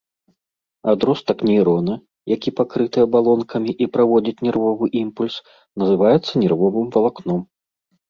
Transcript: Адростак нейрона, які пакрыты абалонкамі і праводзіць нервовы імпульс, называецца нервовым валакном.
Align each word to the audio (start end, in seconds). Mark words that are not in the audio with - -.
Адростак 0.93 1.43
нейрона, 1.49 1.95
які 2.35 2.49
пакрыты 2.61 2.97
абалонкамі 3.09 3.71
і 3.85 3.91
праводзіць 3.93 4.43
нервовы 4.51 4.93
імпульс, 5.05 5.35
называецца 5.85 6.31
нервовым 6.47 6.93
валакном. 6.99 7.39